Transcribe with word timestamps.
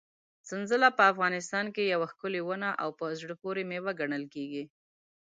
سنځله 0.49 0.89
په 0.97 1.03
افغانستان 1.11 1.65
کې 1.75 1.91
یوه 1.93 2.07
ښکلې 2.11 2.41
ونه 2.43 2.69
او 2.81 2.89
په 2.99 3.05
زړه 3.19 3.33
پورې 3.41 3.61
مېوه 3.69 3.91
ګڼل 3.99 4.23
کېږي. 4.33 4.63